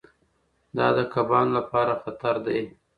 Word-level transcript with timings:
دا 0.77 0.87
د 0.97 0.99
کبانو 1.13 1.51
لپاره 1.57 1.93
خطر 2.03 2.35
دی. 2.45 2.61